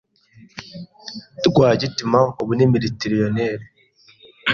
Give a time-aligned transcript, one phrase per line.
[1.47, 3.65] Rwagitima ubu ni multimillionaire.